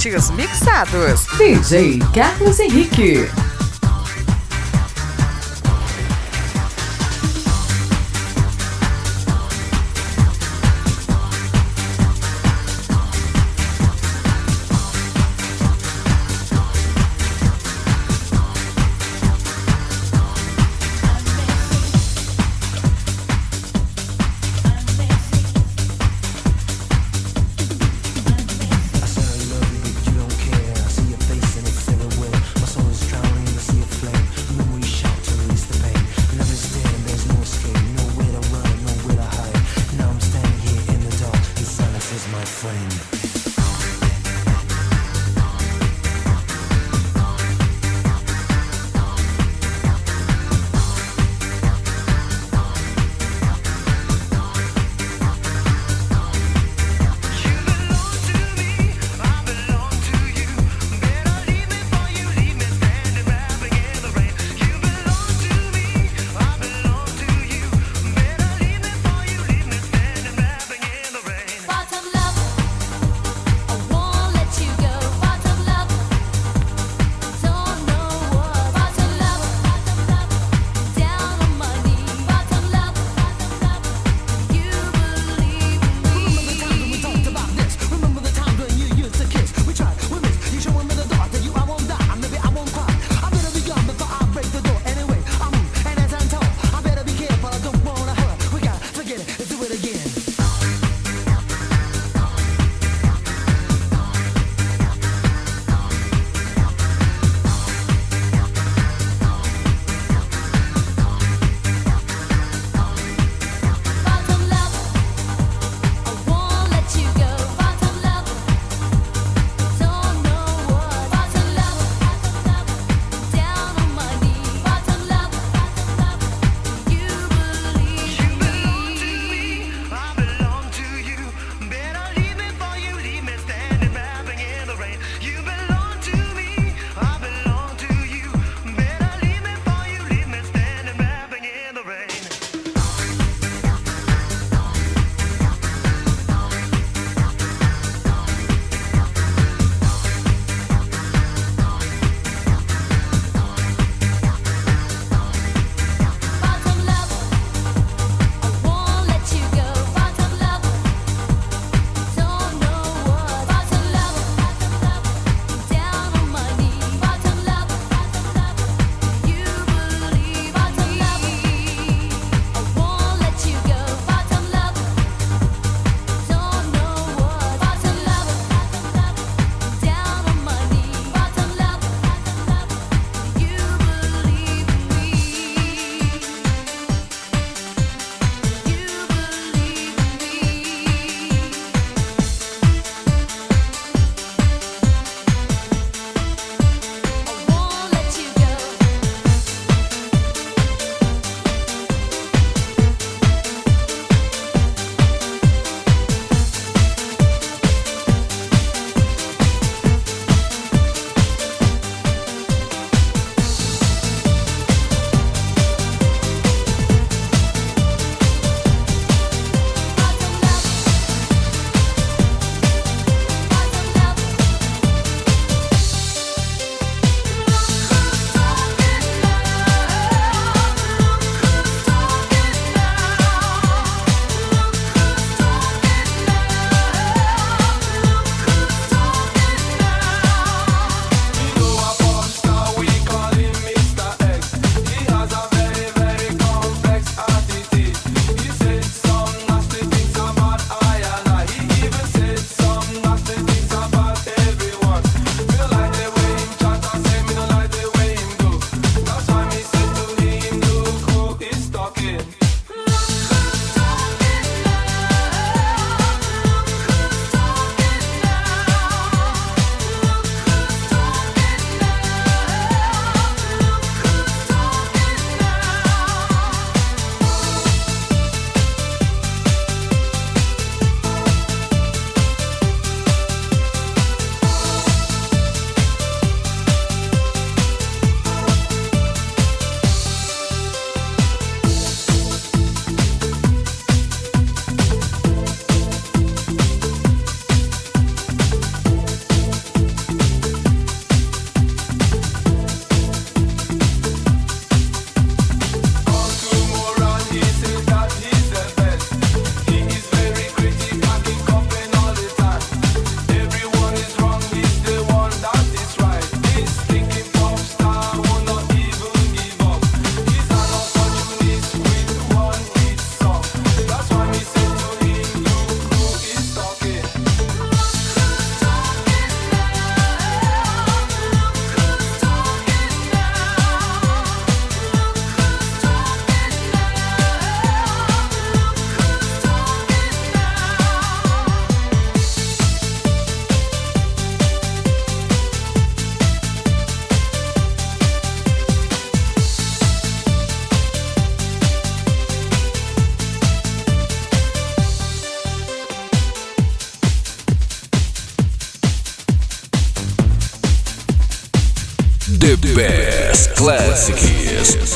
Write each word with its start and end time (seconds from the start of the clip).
Setes 0.00 0.30
mixados. 0.30 1.26
DJ 1.36 1.98
Carlos 2.14 2.58
Henrique. 2.58 3.28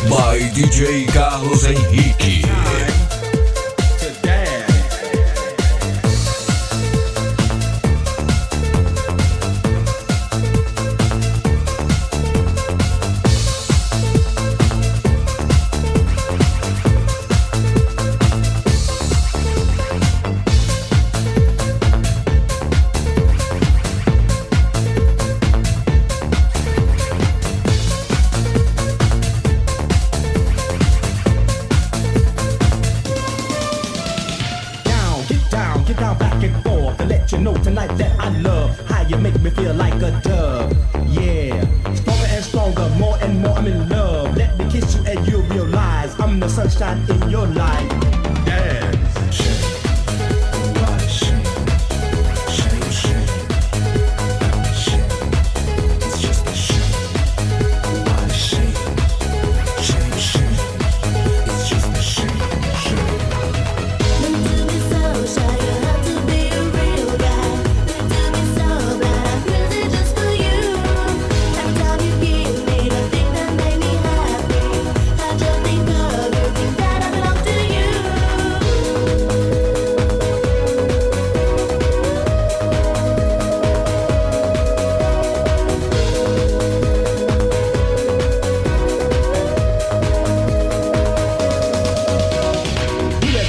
By 0.09 0.39
DJ 0.55 1.07
Carlos 1.13 1.65
Henrique. 1.65 2.44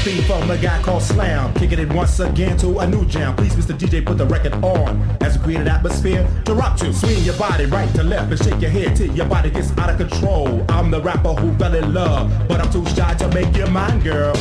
Do 0.05 0.21
from 0.21 0.51
a 0.51 0.57
guy 0.59 0.79
called 0.83 1.01
Slam. 1.01 1.51
Kicking 1.55 1.79
it 1.79 1.91
once 1.91 2.19
again 2.19 2.55
to 2.57 2.77
a 2.77 2.85
new 2.85 3.07
jam. 3.07 3.35
Please, 3.35 3.55
Mr. 3.55 3.75
DJ, 3.75 4.05
put 4.05 4.19
the 4.19 4.25
record 4.27 4.53
on. 4.63 5.01
As 5.21 5.35
we 5.39 5.45
create 5.45 5.61
an 5.61 5.67
atmosphere 5.67 6.29
to 6.45 6.53
rock 6.53 6.77
to. 6.77 6.93
Swing 6.93 7.23
your 7.23 7.35
body 7.37 7.65
right 7.65 7.91
to 7.95 8.03
left 8.03 8.29
and 8.29 8.39
shake 8.39 8.61
your 8.61 8.69
head 8.69 8.95
till 8.95 9.11
your 9.15 9.25
body 9.25 9.49
gets 9.49 9.75
out 9.79 9.89
of 9.89 9.97
control. 9.97 10.63
I'm 10.69 10.91
the 10.91 11.01
rapper 11.01 11.33
who 11.33 11.57
fell 11.57 11.73
in 11.73 11.91
love, 11.91 12.31
but 12.47 12.61
I'm 12.61 12.71
too 12.71 12.85
shy 12.93 13.15
to 13.15 13.27
make 13.29 13.57
you 13.57 13.65
mine, 13.65 13.99
girl. 14.01 14.35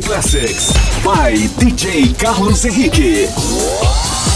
Classics 0.00 0.72
by 1.04 1.32
DJ 1.58 2.12
Carlos 2.18 2.64
Henrique. 2.66 4.35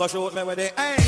go 0.00 0.06
shoot 0.06 0.34
me 0.34 0.42
with 0.42 0.56
the 0.56 0.72
hey. 0.80 0.99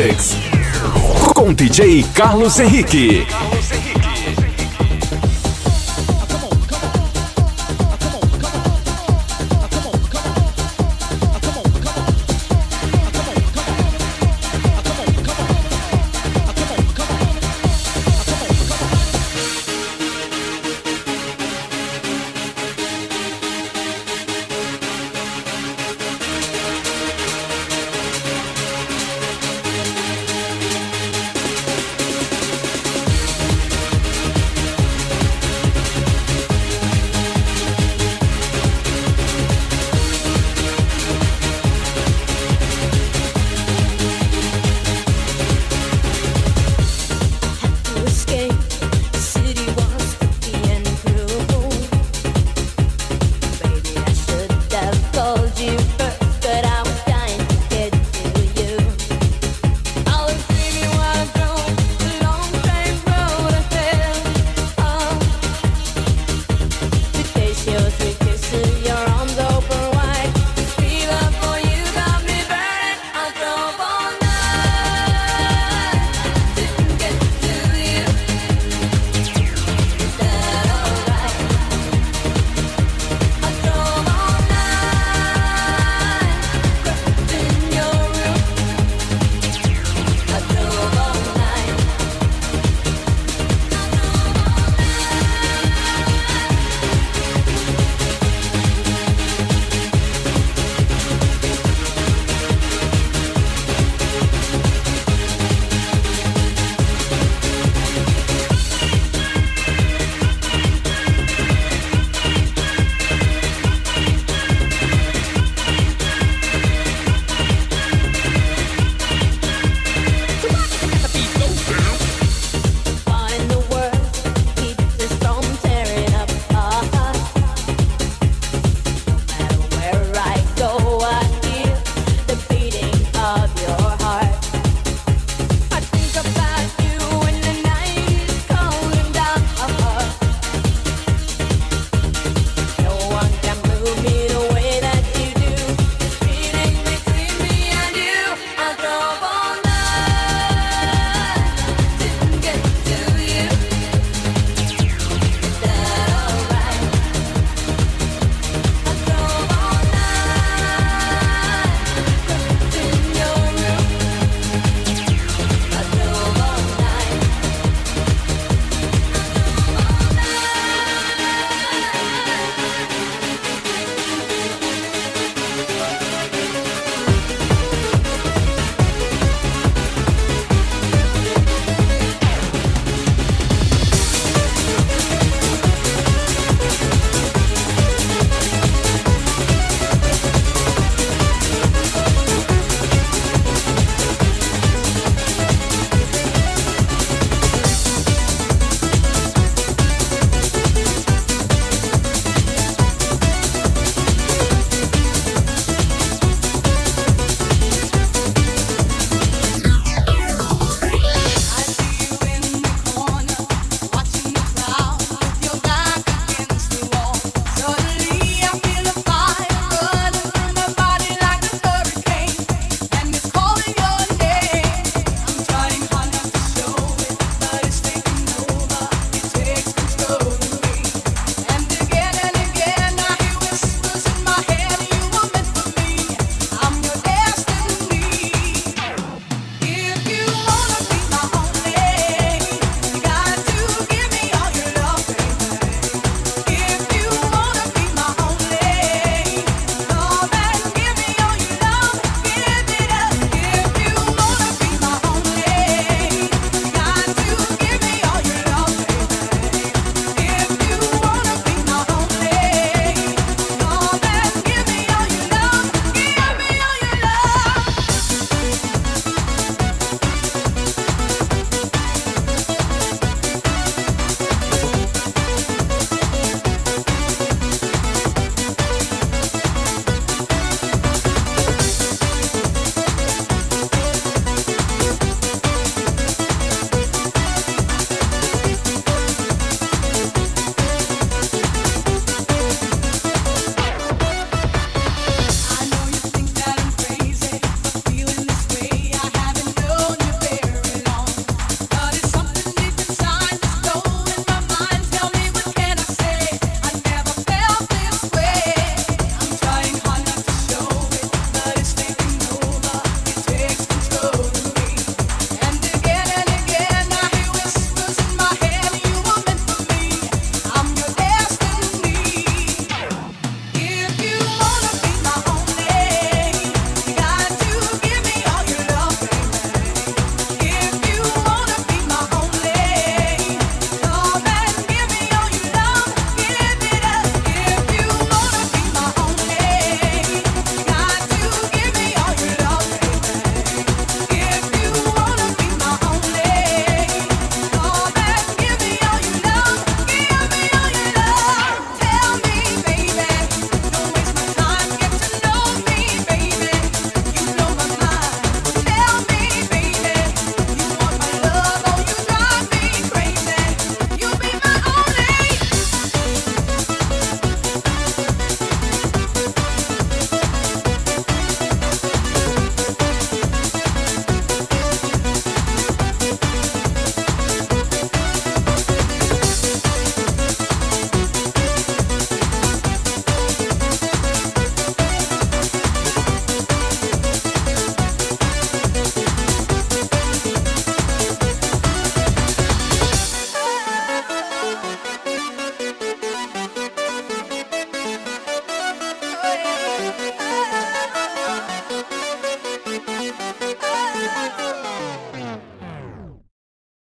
Classics. 0.00 0.34
Com 1.34 1.52
DJ 1.52 2.06
Carlos 2.14 2.58
Henrique. 2.58 3.26